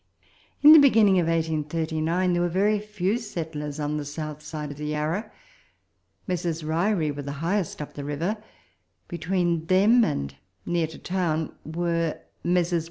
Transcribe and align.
In 0.63 0.71
the 0.71 0.79
beginning 0.79 1.19
of 1.19 1.27
1839 1.27 2.33
there 2.33 2.41
were 2.41 2.49
very 2.49 2.79
few 2.79 3.19
settlers 3.19 3.79
on 3.79 3.97
the 3.97 4.03
south 4.03 4.41
side 4.41 4.71
of 4.71 4.77
the 4.77 4.87
Yarra. 4.87 5.31
Messrs. 6.25 6.63
Ryrie 6.63 7.15
were 7.15 7.21
the 7.21 7.33
highest 7.33 7.83
up 7.83 7.93
the 7.93 8.03
river; 8.03 8.37
betAveen 9.07 9.67
them, 9.67 10.03
and 10.03 10.33
near 10.65 10.87
to 10.87 10.97
town, 10.97 11.53
were 11.63 12.19
Messrs. 12.43 12.79